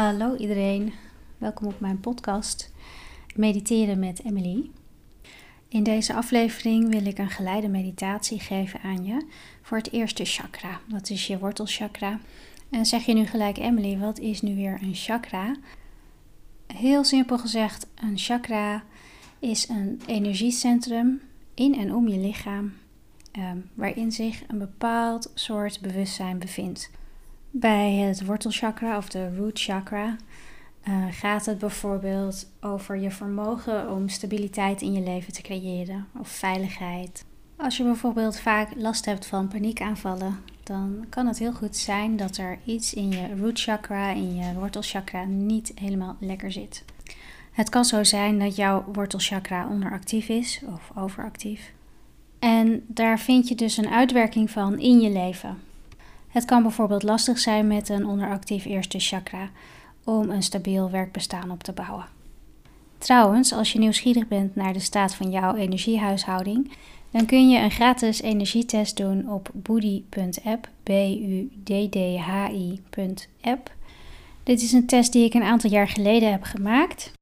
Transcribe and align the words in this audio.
Hallo 0.00 0.36
iedereen, 0.36 0.92
welkom 1.38 1.66
op 1.66 1.80
mijn 1.80 2.00
podcast 2.00 2.72
Mediteren 3.34 3.98
met 3.98 4.24
Emily. 4.24 4.70
In 5.68 5.82
deze 5.82 6.14
aflevering 6.14 6.90
wil 6.90 7.06
ik 7.06 7.18
een 7.18 7.30
geleide 7.30 7.68
meditatie 7.68 8.40
geven 8.40 8.80
aan 8.80 9.04
je 9.04 9.26
voor 9.62 9.76
het 9.76 9.92
eerste 9.92 10.24
chakra. 10.24 10.80
Dat 10.86 11.10
is 11.10 11.26
je 11.26 11.38
wortelchakra. 11.38 12.20
En 12.70 12.86
zeg 12.86 13.04
je 13.04 13.12
nu 13.12 13.26
gelijk, 13.26 13.58
Emily, 13.58 13.98
wat 13.98 14.18
is 14.18 14.42
nu 14.42 14.54
weer 14.54 14.78
een 14.82 14.94
chakra? 14.94 15.56
Heel 16.66 17.04
simpel 17.04 17.38
gezegd, 17.38 17.86
een 17.94 18.18
chakra 18.18 18.82
is 19.38 19.68
een 19.68 20.00
energiecentrum 20.06 21.20
in 21.54 21.78
en 21.78 21.94
om 21.94 22.08
je 22.08 22.18
lichaam, 22.18 22.72
ehm, 23.32 23.58
waarin 23.74 24.12
zich 24.12 24.42
een 24.48 24.58
bepaald 24.58 25.30
soort 25.34 25.80
bewustzijn 25.80 26.38
bevindt. 26.38 26.90
Bij 27.50 27.92
het 27.92 28.24
wortelchakra 28.24 28.96
of 28.96 29.08
de 29.08 29.36
root 29.36 29.60
chakra 29.60 30.16
uh, 30.88 31.04
gaat 31.10 31.46
het 31.46 31.58
bijvoorbeeld 31.58 32.46
over 32.60 32.96
je 32.96 33.10
vermogen 33.10 33.90
om 33.90 34.08
stabiliteit 34.08 34.82
in 34.82 34.92
je 34.92 35.00
leven 35.00 35.32
te 35.32 35.42
creëren 35.42 36.06
of 36.18 36.28
veiligheid. 36.28 37.24
Als 37.56 37.76
je 37.76 37.82
bijvoorbeeld 37.82 38.40
vaak 38.40 38.68
last 38.76 39.04
hebt 39.04 39.26
van 39.26 39.48
paniekaanvallen, 39.48 40.38
dan 40.62 41.06
kan 41.08 41.26
het 41.26 41.38
heel 41.38 41.52
goed 41.52 41.76
zijn 41.76 42.16
dat 42.16 42.36
er 42.36 42.58
iets 42.64 42.94
in 42.94 43.10
je 43.10 43.36
root 43.40 43.60
chakra, 43.60 44.10
in 44.10 44.34
je 44.34 44.54
wortelchakra, 44.54 45.24
niet 45.24 45.72
helemaal 45.74 46.16
lekker 46.20 46.52
zit. 46.52 46.84
Het 47.52 47.68
kan 47.68 47.84
zo 47.84 48.04
zijn 48.04 48.38
dat 48.38 48.56
jouw 48.56 48.84
wortelchakra 48.92 49.68
onderactief 49.68 50.28
is 50.28 50.60
of 50.66 50.90
overactief. 50.96 51.72
En 52.38 52.84
daar 52.86 53.18
vind 53.18 53.48
je 53.48 53.54
dus 53.54 53.76
een 53.76 53.88
uitwerking 53.88 54.50
van 54.50 54.78
in 54.78 55.00
je 55.00 55.10
leven. 55.10 55.58
Het 56.30 56.44
kan 56.44 56.62
bijvoorbeeld 56.62 57.02
lastig 57.02 57.38
zijn 57.38 57.66
met 57.66 57.88
een 57.88 58.06
onderactief 58.06 58.64
eerste 58.64 58.98
chakra 58.98 59.50
om 60.04 60.30
een 60.30 60.42
stabiel 60.42 60.90
werkbestaan 60.90 61.50
op 61.50 61.62
te 61.62 61.72
bouwen. 61.72 62.04
Trouwens, 62.98 63.52
als 63.52 63.72
je 63.72 63.78
nieuwsgierig 63.78 64.28
bent 64.28 64.54
naar 64.54 64.72
de 64.72 64.80
staat 64.80 65.14
van 65.14 65.30
jouw 65.30 65.54
energiehuishouding, 65.54 66.72
dan 67.10 67.26
kun 67.26 67.48
je 67.48 67.58
een 67.58 67.70
gratis 67.70 68.22
energietest 68.22 68.96
doen 68.96 69.30
op 69.30 69.50
boody.app, 69.52 70.68
b 70.82 70.88
u 70.88 71.50
d 71.64 71.90
d 71.90 71.96
h 72.18 72.48
i.app. 72.52 73.72
Dit 74.42 74.62
is 74.62 74.72
een 74.72 74.86
test 74.86 75.12
die 75.12 75.24
ik 75.24 75.34
een 75.34 75.42
aantal 75.42 75.70
jaar 75.70 75.88
geleden 75.88 76.30
heb 76.30 76.42
gemaakt. 76.42 77.12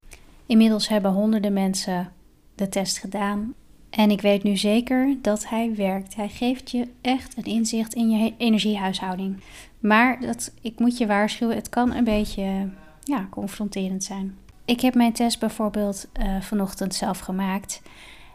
Inmiddels 0.46 0.88
hebben 0.88 1.12
honderden 1.12 1.52
mensen 1.52 2.12
de 2.54 2.68
test 2.68 2.98
gedaan 2.98 3.54
en 3.91 4.11
ik 4.11 4.20
weet 4.20 4.42
nu 4.42 4.56
zeker 4.56 5.17
dat 5.22 5.48
hij 5.48 5.75
werkt. 5.75 6.14
Hij 6.14 6.28
geeft 6.28 6.70
je 6.70 6.89
echt 7.00 7.36
een 7.36 7.44
inzicht 7.44 7.94
in 7.94 8.11
je 8.11 8.34
energiehuishouding. 8.39 9.41
Maar 9.78 10.20
dat, 10.20 10.53
ik 10.62 10.78
moet 10.78 10.98
je 10.98 11.06
waarschuwen, 11.06 11.56
het 11.56 11.69
kan 11.69 11.94
een 11.94 12.05
beetje 12.05 12.69
ja, 13.03 13.27
confronterend 13.31 14.05
zijn. 14.05 14.36
Ik 14.64 14.81
heb 14.81 14.94
mijn 14.94 15.12
test 15.12 15.41
bijvoorbeeld 15.41 16.09
uh, 16.20 16.41
vanochtend 16.41 16.94
zelf 16.94 17.19
gemaakt. 17.19 17.83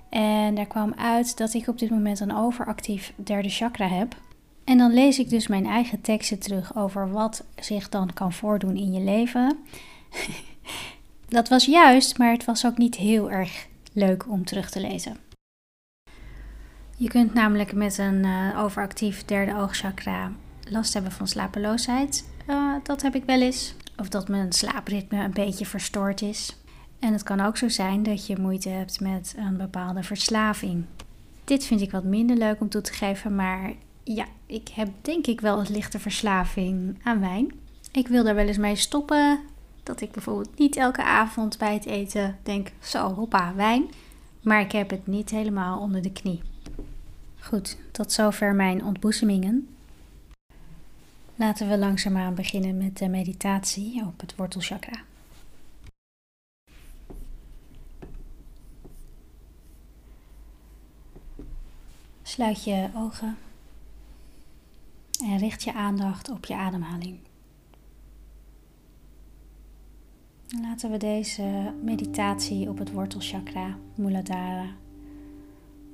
En 0.09 0.55
daar 0.55 0.65
kwam 0.65 0.93
uit 0.97 1.37
dat 1.37 1.53
ik 1.53 1.67
op 1.67 1.79
dit 1.79 1.89
moment 1.89 2.19
een 2.19 2.35
overactief 2.35 3.13
derde 3.15 3.49
chakra 3.49 3.87
heb. 3.87 4.15
En 4.63 4.77
dan 4.77 4.93
lees 4.93 5.19
ik 5.19 5.29
dus 5.29 5.47
mijn 5.47 5.65
eigen 5.65 6.01
teksten 6.01 6.39
terug 6.39 6.75
over 6.75 7.11
wat 7.11 7.43
zich 7.55 7.89
dan 7.89 8.13
kan 8.13 8.33
voordoen 8.33 8.75
in 8.75 8.93
je 8.93 8.99
leven. 9.01 9.57
dat 11.27 11.49
was 11.49 11.65
juist, 11.65 12.17
maar 12.17 12.31
het 12.31 12.45
was 12.45 12.65
ook 12.65 12.77
niet 12.77 12.95
heel 12.95 13.31
erg 13.31 13.67
leuk 13.93 14.29
om 14.29 14.45
terug 14.45 14.69
te 14.69 14.79
lezen. 14.79 15.17
Je 17.03 17.09
kunt 17.09 17.33
namelijk 17.33 17.73
met 17.73 17.97
een 17.97 18.25
uh, 18.25 18.59
overactief 18.59 19.25
derde 19.25 19.55
oogchakra 19.55 20.31
last 20.69 20.93
hebben 20.93 21.11
van 21.11 21.27
slapeloosheid. 21.27 22.29
Uh, 22.47 22.73
dat 22.83 23.01
heb 23.01 23.15
ik 23.15 23.23
wel 23.25 23.41
eens. 23.41 23.75
Of 23.97 24.09
dat 24.09 24.27
mijn 24.27 24.51
slaapritme 24.51 25.23
een 25.23 25.33
beetje 25.33 25.65
verstoord 25.65 26.21
is. 26.21 26.57
En 26.99 27.13
het 27.13 27.23
kan 27.23 27.41
ook 27.41 27.57
zo 27.57 27.69
zijn 27.69 28.03
dat 28.03 28.27
je 28.27 28.39
moeite 28.39 28.69
hebt 28.69 28.99
met 28.99 29.35
een 29.37 29.57
bepaalde 29.57 30.03
verslaving. 30.03 30.85
Dit 31.43 31.65
vind 31.65 31.81
ik 31.81 31.91
wat 31.91 32.03
minder 32.03 32.37
leuk 32.37 32.61
om 32.61 32.69
toe 32.69 32.81
te 32.81 32.93
geven, 32.93 33.35
maar 33.35 33.73
ja, 34.03 34.25
ik 34.45 34.67
heb 34.67 34.89
denk 35.01 35.27
ik 35.27 35.41
wel 35.41 35.59
een 35.59 35.71
lichte 35.71 35.99
verslaving 35.99 36.99
aan 37.03 37.19
wijn. 37.19 37.51
Ik 37.91 38.07
wil 38.07 38.23
daar 38.23 38.35
wel 38.35 38.47
eens 38.47 38.57
mee 38.57 38.75
stoppen. 38.75 39.39
Dat 39.83 40.01
ik 40.01 40.11
bijvoorbeeld 40.11 40.57
niet 40.57 40.75
elke 40.75 41.03
avond 41.03 41.57
bij 41.57 41.73
het 41.73 41.85
eten 41.85 42.37
denk: 42.43 42.71
zo, 42.79 43.13
hoppa, 43.13 43.53
wijn. 43.55 43.85
Maar 44.41 44.61
ik 44.61 44.71
heb 44.71 44.89
het 44.89 45.07
niet 45.07 45.29
helemaal 45.29 45.79
onder 45.79 46.01
de 46.01 46.11
knie. 46.11 46.41
Goed, 47.43 47.77
tot 47.91 48.11
zover 48.11 48.55
mijn 48.55 48.83
ontboezemingen. 48.83 49.75
Laten 51.35 51.69
we 51.69 51.77
langzaamaan 51.77 52.35
beginnen 52.35 52.77
met 52.77 52.97
de 52.97 53.07
meditatie 53.07 54.05
op 54.05 54.19
het 54.19 54.35
wortelchakra. 54.35 55.03
Sluit 62.21 62.63
je 62.63 62.89
ogen 62.95 63.37
en 65.23 65.37
richt 65.37 65.63
je 65.63 65.73
aandacht 65.73 66.29
op 66.29 66.45
je 66.45 66.55
ademhaling. 66.55 67.19
Laten 70.61 70.91
we 70.91 70.97
deze 70.97 71.73
meditatie 71.81 72.69
op 72.69 72.77
het 72.77 72.91
wortelchakra, 72.91 73.77
Muladhara, 73.95 74.69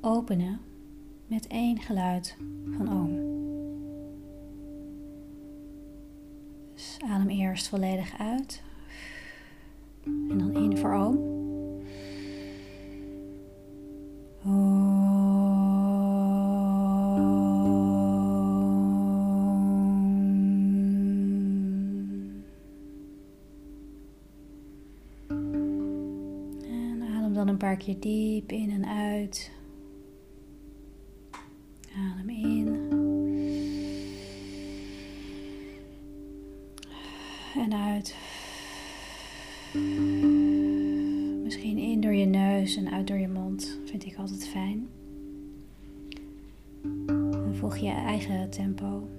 openen 0.02 0.69
met 1.29 1.47
één 1.47 1.79
geluid 1.79 2.38
van 2.78 2.90
oom. 2.91 3.28
Dus 6.73 6.97
adem 7.09 7.29
eerst 7.29 7.67
volledig 7.67 8.17
uit 8.17 8.63
en 10.03 10.38
dan 10.38 10.56
in 10.56 10.78
voor 10.78 10.94
oom. 10.94 11.38
Dan 27.34 27.47
een 27.47 27.57
paar 27.57 27.78
keer 27.78 28.00
diep 28.00 28.51
in 28.51 28.72
en 28.72 28.85
uit. 28.85 29.59
Volg 47.69 47.81
je 47.81 47.91
eigen 47.91 48.50
tempo. 48.50 49.19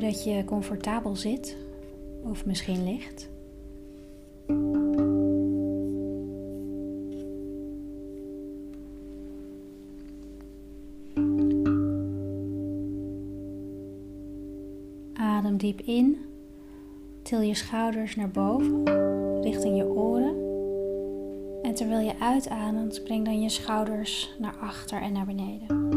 Dat 0.00 0.24
je 0.24 0.44
comfortabel 0.44 1.16
zit 1.16 1.56
of 2.22 2.46
misschien 2.46 2.84
ligt. 2.84 3.28
Adem 15.14 15.56
diep 15.56 15.80
in. 15.80 16.18
Til 17.22 17.40
je 17.40 17.54
schouders 17.54 18.16
naar 18.16 18.30
boven, 18.30 18.84
richting 19.42 19.76
je 19.76 19.84
oren. 19.84 20.36
En 21.62 21.74
terwijl 21.74 22.06
je 22.06 22.20
uitademt, 22.20 23.02
breng 23.04 23.24
dan 23.24 23.42
je 23.42 23.48
schouders 23.48 24.34
naar 24.38 24.56
achter 24.60 25.02
en 25.02 25.12
naar 25.12 25.26
beneden 25.26 25.88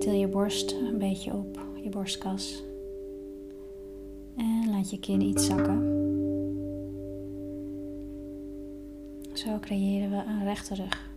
til 0.00 0.12
je 0.12 0.28
borst 0.28 0.72
een 0.72 0.98
beetje 0.98 1.32
op, 1.32 1.69
je 1.82 1.90
borstkas. 1.90 2.62
En 4.36 4.70
laat 4.70 4.90
je 4.90 4.98
kin 4.98 5.20
iets 5.20 5.46
zakken. 5.46 5.98
Zo 9.32 9.58
creëren 9.60 10.10
we 10.10 10.16
een 10.16 10.44
rechte 10.44 10.74
rug. 10.74 11.08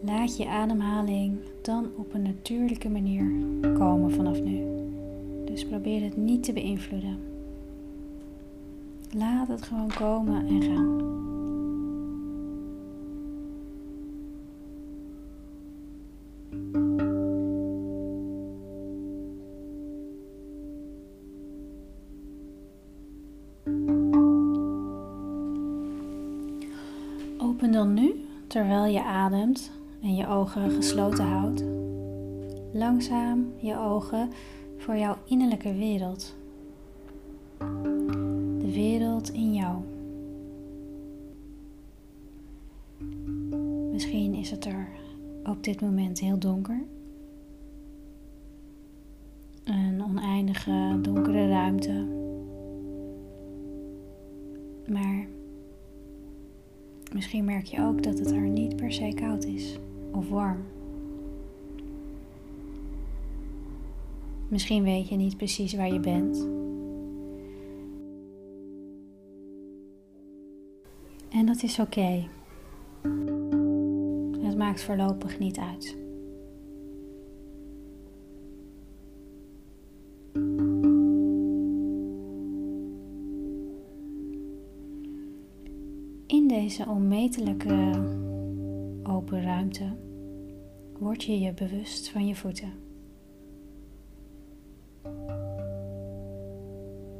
Laat 0.00 0.36
je 0.36 0.48
ademhaling 0.48 1.38
dan 1.62 1.86
op 1.96 2.14
een 2.14 2.22
natuurlijke 2.22 2.88
manier 2.88 3.24
komen 3.74 4.10
vanaf 4.10 4.42
nu. 4.42 4.64
Dus 5.44 5.66
probeer 5.66 6.02
het 6.02 6.16
niet 6.16 6.42
te 6.42 6.52
beïnvloeden. 6.52 7.18
Laat 9.16 9.48
het 9.48 9.62
gewoon 9.62 9.92
komen 9.94 10.46
en 10.46 10.62
gaan. 10.62 11.00
Ademt 29.10 29.70
en 30.02 30.14
je 30.14 30.26
ogen 30.26 30.70
gesloten 30.70 31.24
houdt, 31.24 31.64
langzaam 32.72 33.52
je 33.56 33.78
ogen 33.78 34.30
voor 34.76 34.96
jouw 34.96 35.16
innerlijke 35.24 35.74
wereld. 35.74 36.34
De 38.58 38.72
wereld 38.72 39.30
in 39.32 39.54
jou. 39.54 39.76
Misschien 43.92 44.34
is 44.34 44.50
het 44.50 44.64
er 44.64 44.88
op 45.44 45.64
dit 45.64 45.80
moment 45.80 46.20
heel 46.20 46.38
donker. 46.38 46.82
Een 49.64 50.02
oneindige 50.04 50.98
donkere 51.02 51.48
ruimte. 51.48 52.06
Maar 54.86 55.26
misschien 57.12 57.44
merk 57.44 57.64
je 57.64 57.80
ook 57.80 58.02
dat 58.02 58.18
het 58.18 58.30
er 58.30 58.48
niet 58.48 58.76
per 58.76 58.92
se 58.92 59.12
koud 59.14 59.44
is 59.44 59.78
of 60.12 60.28
warm. 60.28 60.64
Misschien 64.48 64.82
weet 64.82 65.08
je 65.08 65.16
niet 65.16 65.36
precies 65.36 65.74
waar 65.74 65.92
je 65.92 66.00
bent. 66.00 66.48
En 71.28 71.46
dat 71.46 71.62
is 71.62 71.78
oké. 71.78 72.28
Het 74.42 74.56
maakt 74.56 74.82
voorlopig 74.82 75.38
niet 75.38 75.58
uit. 75.58 75.96
Deze 86.70 86.88
onmetelijke 86.88 87.92
open 89.02 89.42
ruimte 89.42 89.96
word 90.98 91.24
je 91.24 91.40
je 91.40 91.52
bewust 91.52 92.10
van 92.10 92.26
je 92.26 92.34
voeten. 92.34 92.72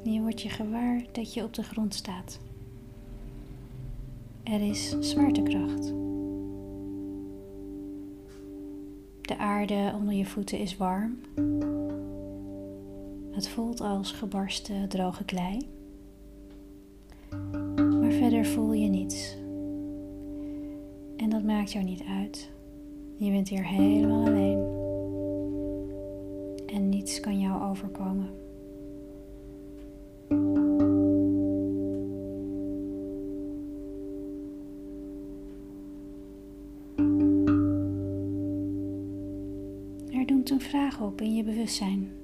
Je 0.03 0.21
wordt 0.21 0.41
je 0.43 0.49
gewaar 0.49 1.03
dat 1.13 1.35
je 1.35 1.43
op 1.43 1.55
de 1.55 1.63
grond 1.63 1.95
staat. 1.95 2.41
Er 4.43 4.69
is 4.69 4.97
zwaartekracht. 5.01 5.85
De 9.21 9.37
aarde 9.39 9.93
onder 9.95 10.15
je 10.15 10.27
voeten 10.27 10.59
is 10.59 10.77
warm. 10.77 11.19
Het 13.31 13.49
voelt 13.49 13.81
als 13.81 14.13
gebarsten 14.13 14.89
droge 14.89 15.25
klei. 15.25 15.59
Maar 18.01 18.13
verder 18.13 18.47
voel 18.47 18.73
je 18.73 18.89
niets. 18.89 19.39
En 21.21 21.29
dat 21.31 21.43
maakt 21.43 21.73
jou 21.73 21.85
niet 21.85 22.03
uit. 22.09 22.51
Je 23.17 23.31
bent 23.31 23.49
hier 23.49 23.67
helemaal 23.67 24.27
alleen. 24.27 24.59
En 26.67 26.89
niets 26.89 27.21
kan 27.21 27.41
jou 27.41 27.63
overkomen. 27.63 28.29
Er 40.13 40.27
doet 40.27 40.51
een 40.51 40.61
vraag 40.61 41.01
op 41.01 41.21
in 41.21 41.35
je 41.35 41.43
bewustzijn. 41.43 42.20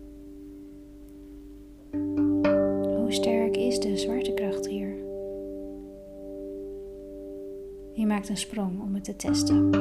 Je 7.96 8.06
maakt 8.06 8.28
een 8.28 8.36
sprong 8.36 8.80
om 8.82 8.94
het 8.94 9.04
te 9.04 9.16
testen. 9.16 9.72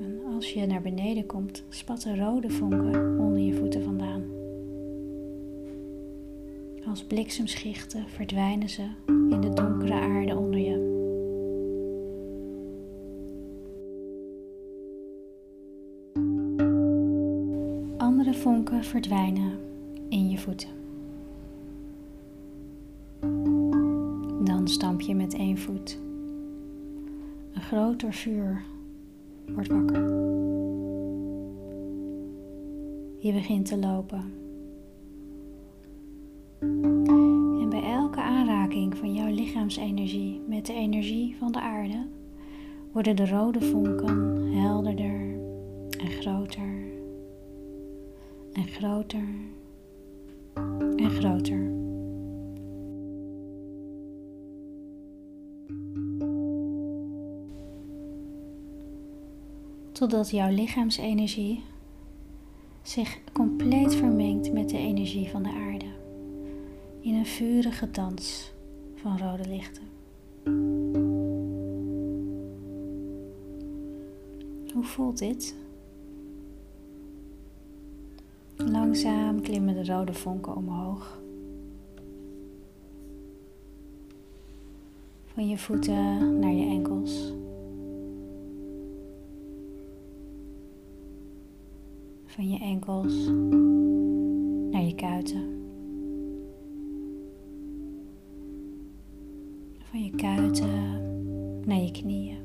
En 0.00 0.20
als 0.34 0.52
je 0.52 0.66
naar 0.66 0.82
beneden 0.82 1.26
komt, 1.26 1.64
spatten 1.68 2.18
rode 2.18 2.50
vonken 2.50 3.18
onder 3.18 3.38
je 3.38 3.54
voeten 3.54 3.82
vandaan. 3.82 4.24
Als 6.88 7.04
bliksemschichten 7.04 8.08
verdwijnen 8.08 8.68
ze 8.68 8.82
in 9.06 9.40
de 9.40 9.52
donkere 9.52 9.94
aarde 9.94 10.36
onder 10.36 10.60
je. 10.60 10.94
Andere 17.96 18.34
vonken 18.34 18.84
verdwijnen 18.84 19.58
in 20.08 20.30
je 20.30 20.38
voeten. 20.38 20.85
Je 25.06 25.14
met 25.14 25.34
één 25.34 25.58
voet. 25.58 26.00
Een 27.52 27.60
groter 27.60 28.12
vuur 28.12 28.62
wordt 29.54 29.68
wakker. 29.68 30.02
Je 33.18 33.32
begint 33.32 33.66
te 33.66 33.78
lopen. 33.78 34.32
En 37.60 37.68
bij 37.68 37.82
elke 37.82 38.20
aanraking 38.20 38.96
van 38.96 39.14
jouw 39.14 39.34
lichaamsenergie 39.34 40.40
met 40.48 40.66
de 40.66 40.72
energie 40.72 41.36
van 41.38 41.52
de 41.52 41.60
aarde 41.60 42.06
worden 42.92 43.16
de 43.16 43.28
rode 43.28 43.60
vonken 43.60 44.52
helderder 44.52 45.38
en 45.98 46.10
groter 46.10 46.84
en 48.52 48.68
groter 48.68 49.28
en 50.96 51.10
groter. 51.10 51.65
Totdat 59.96 60.30
jouw 60.30 60.50
lichaamsenergie 60.50 61.62
zich 62.82 63.18
compleet 63.32 63.94
vermengt 63.94 64.52
met 64.52 64.68
de 64.68 64.78
energie 64.78 65.28
van 65.28 65.42
de 65.42 65.48
aarde 65.48 65.86
in 67.00 67.14
een 67.14 67.26
vurige 67.26 67.90
dans 67.90 68.52
van 68.94 69.18
rode 69.18 69.48
lichten. 69.48 69.82
Hoe 74.72 74.84
voelt 74.84 75.18
dit? 75.18 75.54
Langzaam 78.56 79.40
klimmen 79.40 79.74
de 79.74 79.92
rode 79.92 80.14
vonken 80.14 80.56
omhoog. 80.56 81.20
Van 85.26 85.48
je 85.48 85.58
voeten 85.58 86.38
naar 86.38 86.52
je 86.52 86.66
enkels. 86.66 87.32
Van 92.36 92.48
je 92.48 92.58
enkels 92.58 93.26
naar 94.70 94.82
je 94.82 94.94
kuiten. 94.94 95.64
Van 99.78 100.04
je 100.04 100.10
kuiten 100.10 101.00
naar 101.66 101.80
je 101.80 101.90
knieën. 101.90 102.38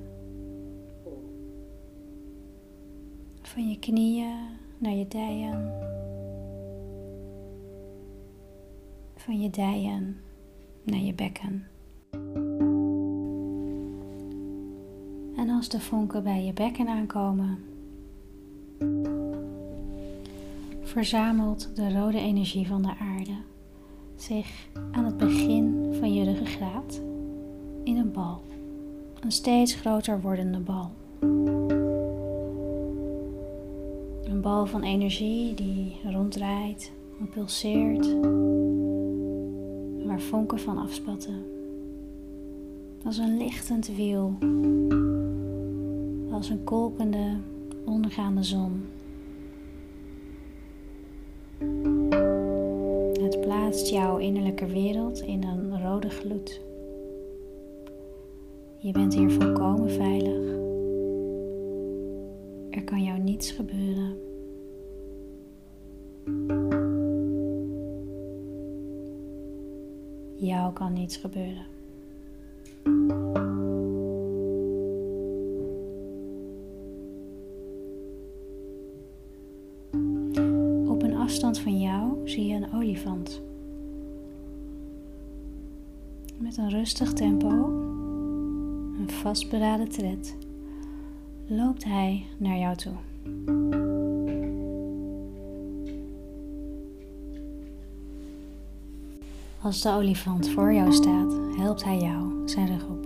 Van 3.41 3.69
je 3.69 3.79
knieën 3.79 4.35
naar 4.77 4.93
je 4.93 5.07
dijen. 5.07 5.73
Van 9.15 9.41
je 9.41 9.49
dijen 9.49 10.17
naar 10.83 11.01
je 11.01 11.13
bekken. 11.13 11.67
En 15.35 15.49
als 15.49 15.69
de 15.69 15.79
vonken 15.79 16.23
bij 16.23 16.45
je 16.45 16.53
bekken 16.53 16.87
aankomen, 16.87 17.57
verzamelt 20.91 21.75
de 21.75 21.93
rode 21.93 22.19
energie 22.19 22.67
van 22.67 22.81
de 22.81 22.93
aarde 22.99 23.35
zich 24.15 24.67
aan 24.91 25.05
het 25.05 25.17
begin 25.17 25.95
van 25.99 26.13
je 26.13 26.23
ruggengraat 26.23 27.01
in 27.83 27.97
een 27.97 28.11
bal. 28.11 28.41
Een 29.19 29.31
steeds 29.31 29.73
groter 29.73 30.21
wordende 30.21 30.59
bal. 30.59 30.91
Een 34.23 34.41
bal 34.41 34.65
van 34.65 34.83
energie 34.83 35.53
die 35.53 35.95
ronddraait 36.03 36.91
en 37.19 37.29
pulseert, 37.29 38.15
waar 40.05 40.21
vonken 40.21 40.59
van 40.59 40.77
afspatten. 40.77 41.45
als 43.05 43.17
een 43.17 43.37
lichtend 43.37 43.95
wiel, 43.95 44.37
als 46.31 46.49
een 46.49 46.63
kolkende, 46.63 47.37
ondergaande 47.85 48.43
zon. 48.43 48.83
Het 53.71 53.79
plaatst 53.79 53.95
jouw 53.95 54.17
innerlijke 54.17 54.65
wereld 54.65 55.21
in 55.21 55.43
een 55.43 55.81
rode 55.83 56.09
gloed. 56.09 56.61
Je 58.77 58.91
bent 58.91 59.13
hier 59.13 59.31
volkomen 59.31 59.91
veilig. 59.91 60.55
Er 62.69 62.83
kan 62.83 63.03
jou 63.03 63.19
niets 63.19 63.51
gebeuren. 63.51 64.17
Jou 70.35 70.73
kan 70.73 70.93
niets 70.93 71.17
gebeuren. 71.17 71.65
Op 80.89 81.03
een 81.03 81.15
afstand 81.15 81.59
van 81.59 81.79
jou 81.79 82.29
zie 82.29 82.45
je 82.45 82.55
een 82.55 82.73
olifant. 82.73 83.41
Met 86.41 86.57
een 86.57 86.69
rustig 86.69 87.13
tempo, 87.13 87.49
een 88.99 89.09
vastberaden 89.09 89.89
tred, 89.89 90.35
loopt 91.47 91.83
hij 91.83 92.25
naar 92.37 92.57
jou 92.57 92.75
toe. 92.75 92.93
Als 99.61 99.81
de 99.81 99.89
olifant 99.89 100.49
voor 100.49 100.73
jou 100.73 100.91
staat, 100.91 101.33
helpt 101.57 101.83
hij 101.83 101.97
jou 101.99 102.49
zijn 102.49 102.67
rug 102.67 102.87
op. 102.87 103.05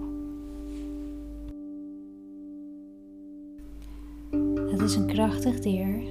Het 4.71 4.81
is 4.81 4.95
een 4.95 5.07
krachtig 5.07 5.59
dier, 5.59 6.03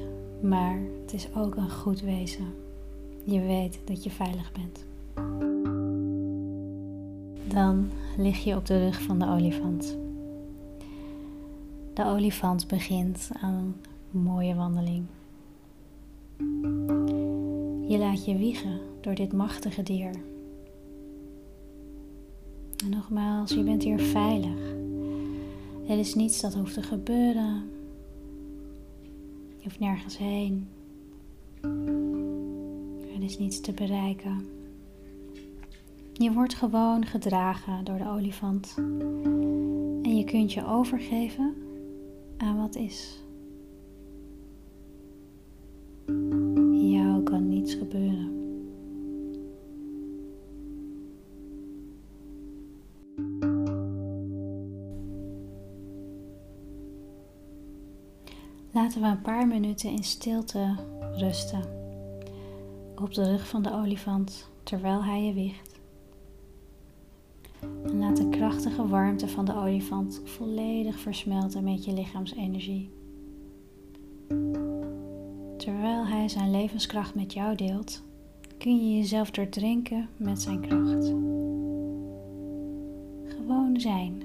maar 0.43 0.79
het 1.03 1.13
is 1.13 1.29
ook 1.35 1.57
een 1.57 1.71
goed 1.71 2.01
wezen. 2.01 2.55
Je 3.25 3.41
weet 3.41 3.81
dat 3.85 4.05
je 4.05 4.11
veilig 4.11 4.53
bent. 4.53 4.85
Dan 7.55 7.91
lig 8.17 8.45
je 8.45 8.57
op 8.57 8.67
de 8.67 8.79
rug 8.79 9.03
van 9.03 9.19
de 9.19 9.27
olifant. 9.27 9.97
De 11.95 12.05
olifant 12.05 12.69
begint 12.69 13.31
aan 13.41 13.75
een 14.13 14.21
mooie 14.23 14.55
wandeling. 14.55 15.07
Je 17.89 17.99
laat 17.99 18.25
je 18.25 18.37
wiegen 18.37 18.81
door 19.01 19.15
dit 19.15 19.33
machtige 19.33 19.83
dier. 19.83 20.11
En 22.85 22.91
nogmaals, 22.91 23.51
je 23.51 23.63
bent 23.63 23.83
hier 23.83 24.01
veilig. 24.01 24.75
Er 25.89 25.99
is 25.99 26.15
niets 26.15 26.41
dat 26.41 26.55
hoeft 26.55 26.75
te 26.75 26.83
gebeuren. 26.83 27.71
Je 29.57 29.63
hoeft 29.63 29.81
nergens 29.81 30.19
heen. 30.19 30.69
Er 33.15 33.23
is 33.23 33.39
niets 33.39 33.61
te 33.61 33.73
bereiken. 33.73 34.49
Je 36.19 36.33
wordt 36.33 36.55
gewoon 36.55 37.07
gedragen 37.07 37.85
door 37.85 37.99
de 37.99 38.09
olifant. 38.09 38.75
En 40.03 40.17
je 40.17 40.25
kunt 40.25 40.53
je 40.53 40.67
overgeven 40.67 41.55
aan 42.37 42.57
wat 42.57 42.75
is. 42.75 43.23
Jou 46.73 47.23
kan 47.23 47.49
niets 47.49 47.75
gebeuren. 47.75 48.33
Laten 58.71 59.01
we 59.01 59.07
een 59.07 59.21
paar 59.21 59.47
minuten 59.47 59.91
in 59.91 60.05
stilte 60.05 60.75
rusten 61.17 61.63
op 62.97 63.15
de 63.15 63.25
rug 63.25 63.49
van 63.49 63.63
de 63.63 63.73
olifant 63.73 64.49
terwijl 64.63 65.05
hij 65.05 65.23
je 65.23 65.33
wiegt. 65.33 65.74
Krachtige 68.65 68.89
warmte 68.89 69.29
van 69.29 69.45
de 69.45 69.55
olifant 69.55 70.21
volledig 70.25 70.99
versmelten 70.99 71.65
met 71.65 71.85
je 71.85 71.93
lichaamsenergie. 71.93 72.91
Terwijl 75.57 76.07
hij 76.07 76.29
zijn 76.29 76.51
levenskracht 76.51 77.15
met 77.15 77.33
jou 77.33 77.55
deelt, 77.55 78.03
kun 78.59 78.77
je 78.77 78.97
jezelf 78.97 79.31
doordrinken 79.31 80.09
met 80.17 80.43
zijn 80.43 80.61
kracht. 80.61 81.07
Gewoon 83.37 83.75
zijn. 83.77 84.23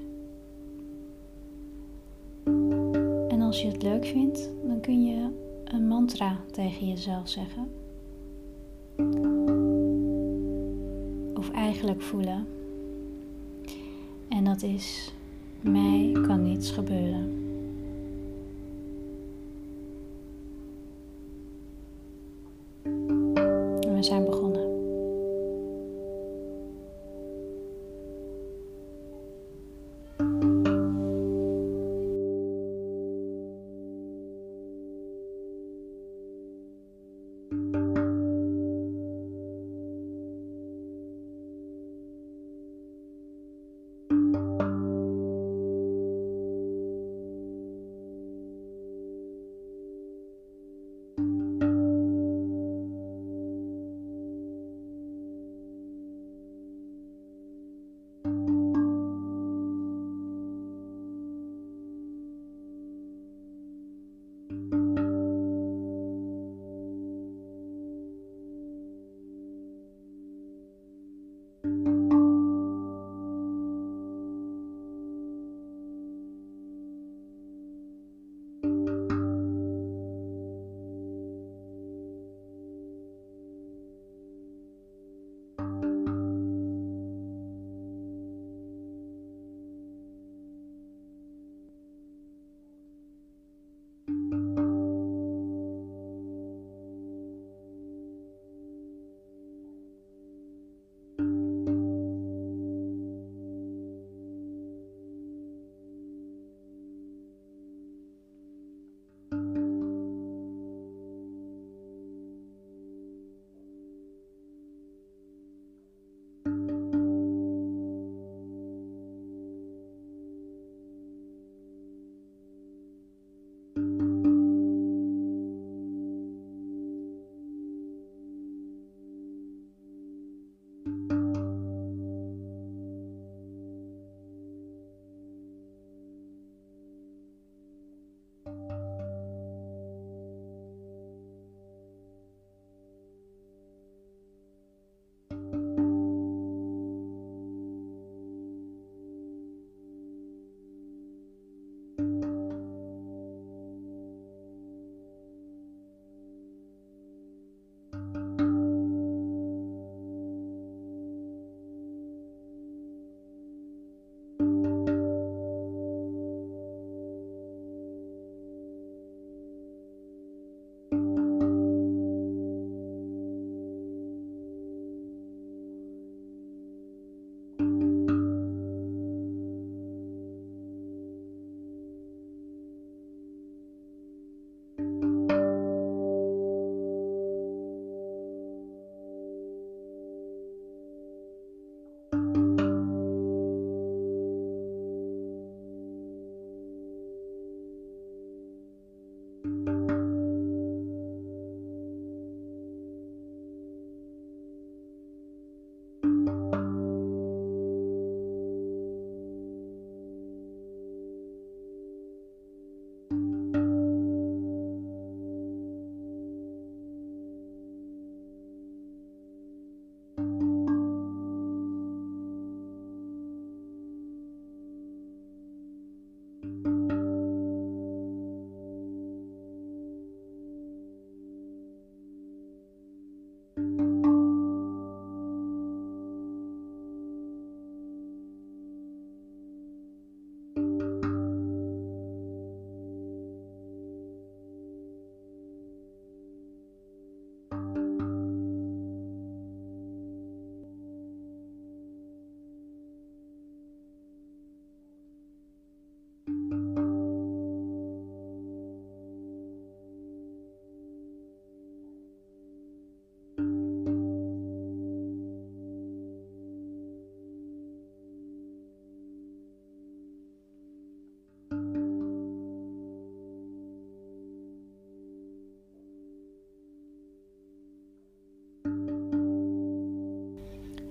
En 3.28 3.42
als 3.42 3.62
je 3.62 3.68
het 3.68 3.84
leuk 3.84 4.06
vindt, 4.06 4.50
dan 4.68 4.80
kun 4.82 5.06
je 5.06 5.30
een 5.64 5.88
mantra 5.88 6.40
tegen 6.52 6.88
jezelf 6.88 7.30
zeggen. 7.30 7.72
Of 11.34 11.52
eigenlijk 11.52 12.02
voelen. 12.02 12.59
En 14.30 14.44
dat 14.44 14.64
is: 14.64 15.14
mij 15.62 16.12
kan 16.28 16.44
niets 16.44 16.72
gebeuren. 16.72 17.39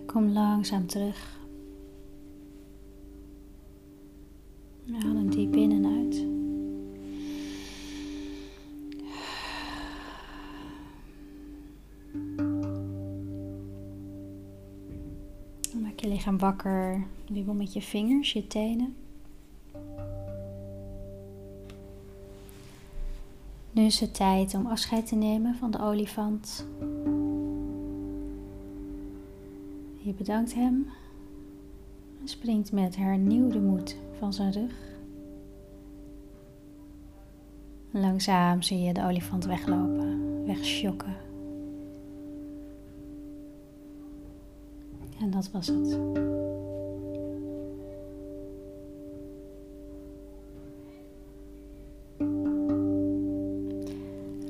Kom 0.08 0.32
langzaam 0.32 0.86
terug. 0.86 1.38
Adem 4.94 5.30
diep 5.30 5.54
in 5.54 5.72
en 5.72 5.86
uit. 5.86 6.26
Maak 15.82 16.00
je 16.00 16.08
lichaam 16.08 16.38
wakker. 16.38 17.06
Wiebel 17.26 17.54
met 17.54 17.72
je 17.72 17.82
vingers, 17.82 18.32
je 18.32 18.46
tenen. 18.46 18.96
Nu 23.70 23.84
is 23.84 24.00
het 24.00 24.14
tijd 24.14 24.54
om 24.54 24.66
afscheid 24.66 25.06
te 25.06 25.14
nemen 25.14 25.54
van 25.54 25.70
de 25.70 25.78
olifant. 25.78 26.66
Je 30.08 30.14
bedankt 30.14 30.54
hem 30.54 30.86
en 32.20 32.28
springt 32.28 32.72
met 32.72 32.96
hernieuwde 32.96 33.60
moed 33.60 33.96
van 34.18 34.32
zijn 34.32 34.52
rug. 34.52 34.72
Langzaam 37.90 38.62
zie 38.62 38.78
je 38.78 38.92
de 38.92 39.02
olifant 39.02 39.44
weglopen, 39.44 40.44
wegschokken. 40.46 41.16
En 45.20 45.30
dat 45.30 45.50
was 45.50 45.66
het. 45.66 45.98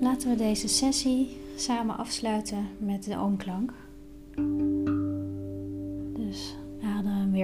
Laten 0.00 0.30
we 0.30 0.36
deze 0.36 0.68
sessie 0.68 1.40
samen 1.56 1.96
afsluiten 1.96 2.68
met 2.78 3.04
de 3.04 3.16
oomklank. 3.16 3.72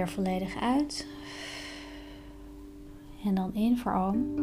Weer 0.05 0.13
volledig 0.13 0.61
uit. 0.61 1.07
En 3.23 3.35
dan 3.35 3.53
in 3.53 3.77
voor 3.77 3.93
oom. 3.93 4.33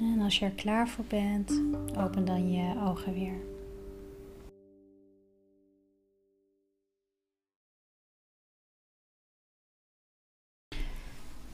En 0.00 0.20
als 0.20 0.38
je 0.38 0.44
er 0.44 0.50
klaar 0.50 0.88
voor 0.88 1.04
bent, 1.08 1.62
open 1.98 2.24
dan 2.24 2.52
je 2.52 2.74
ogen 2.88 3.14
weer. 3.14 3.55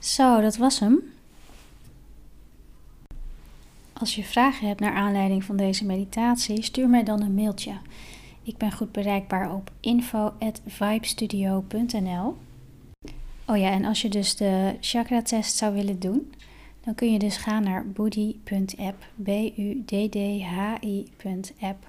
Zo, 0.03 0.41
dat 0.41 0.57
was 0.57 0.79
hem. 0.79 1.13
Als 3.93 4.15
je 4.15 4.23
vragen 4.23 4.67
hebt 4.67 4.79
naar 4.79 4.93
aanleiding 4.93 5.43
van 5.43 5.57
deze 5.57 5.85
meditatie, 5.85 6.63
stuur 6.63 6.89
mij 6.89 7.03
dan 7.03 7.21
een 7.21 7.33
mailtje. 7.33 7.73
Ik 8.43 8.57
ben 8.57 8.71
goed 8.71 8.91
bereikbaar 8.91 9.53
op 9.53 9.71
info@vibestudio.nl. 9.79 12.37
Oh 13.45 13.57
ja, 13.57 13.71
en 13.71 13.85
als 13.85 14.01
je 14.01 14.09
dus 14.09 14.35
de 14.35 14.75
chakra 14.81 15.21
test 15.21 15.55
zou 15.55 15.73
willen 15.73 15.99
doen, 15.99 16.33
dan 16.83 16.95
kun 16.95 17.11
je 17.11 17.19
dus 17.19 17.37
gaan 17.37 17.63
naar 17.63 17.87
buddy.app, 17.87 19.05
b 19.15 19.27
u 19.57 19.83
d 19.85 20.11
d 20.11 20.15
h 20.41 20.75
i.app. 20.81 21.87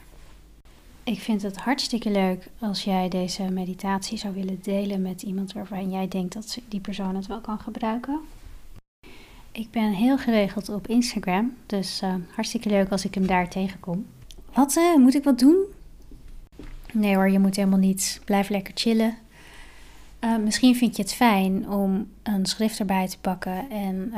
Ik 1.04 1.20
vind 1.20 1.42
het 1.42 1.56
hartstikke 1.56 2.10
leuk 2.10 2.50
als 2.58 2.84
jij 2.84 3.08
deze 3.08 3.42
meditatie 3.42 4.18
zou 4.18 4.34
willen 4.34 4.58
delen 4.62 5.02
met 5.02 5.22
iemand 5.22 5.52
waarvan 5.52 5.90
jij 5.90 6.08
denkt 6.08 6.34
dat 6.34 6.58
die 6.68 6.80
persoon 6.80 7.16
het 7.16 7.26
wel 7.26 7.40
kan 7.40 7.58
gebruiken. 7.58 8.20
Ik 9.52 9.70
ben 9.70 9.92
heel 9.92 10.18
geregeld 10.18 10.68
op 10.68 10.86
Instagram, 10.86 11.54
dus 11.66 12.02
uh, 12.02 12.14
hartstikke 12.30 12.68
leuk 12.68 12.90
als 12.90 13.04
ik 13.04 13.14
hem 13.14 13.26
daar 13.26 13.48
tegenkom. 13.48 14.06
Wat, 14.52 14.76
uh, 14.76 14.96
moet 14.96 15.14
ik 15.14 15.24
wat 15.24 15.38
doen? 15.38 15.64
Nee 16.92 17.14
hoor, 17.14 17.30
je 17.30 17.38
moet 17.38 17.56
helemaal 17.56 17.78
niets. 17.78 18.20
Blijf 18.24 18.48
lekker 18.48 18.74
chillen. 18.76 19.16
Uh, 20.20 20.36
misschien 20.36 20.76
vind 20.76 20.96
je 20.96 21.02
het 21.02 21.14
fijn 21.14 21.70
om 21.70 22.08
een 22.22 22.46
schrift 22.46 22.78
erbij 22.78 23.08
te 23.08 23.18
pakken 23.18 23.70
en 23.70 24.12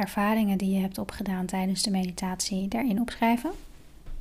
ervaringen 0.00 0.58
die 0.58 0.72
je 0.72 0.80
hebt 0.80 0.98
opgedaan 0.98 1.46
tijdens 1.46 1.82
de 1.82 1.90
meditatie 1.90 2.68
daarin 2.68 3.00
opschrijven. 3.00 3.50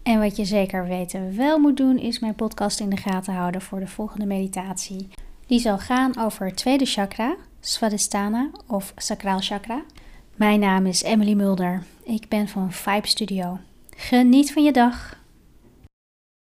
En 0.10 0.20
wat 0.20 0.36
je 0.36 0.46
zeker 0.46 0.88
weten 0.88 1.36
wel 1.38 1.60
moet 1.60 1.78
doen, 1.78 1.98
is 1.98 2.20
mijn 2.20 2.36
podcast 2.36 2.80
in 2.80 2.90
de 2.90 2.98
gaten 2.98 3.34
houden 3.34 3.62
voor 3.62 3.80
de 3.80 3.88
volgende 3.88 4.26
meditatie. 4.26 5.08
Die 5.48 5.60
zal 5.60 5.78
gaan 5.78 6.18
over 6.20 6.46
het 6.46 6.56
tweede 6.56 6.86
chakra, 6.86 7.36
Svadhisthana 7.60 8.50
of 8.68 8.94
Sacraal 8.96 9.40
Chakra. 9.40 9.82
Mijn 10.36 10.60
naam 10.60 10.86
is 10.86 11.04
Emily 11.04 11.34
Mulder. 11.34 11.84
Ik 12.04 12.28
ben 12.28 12.48
van 12.48 12.72
Vibe 12.72 13.08
Studio. 13.08 13.60
Geniet 13.96 14.54
van 14.54 14.64
je 14.64 14.72
dag. 14.72 15.19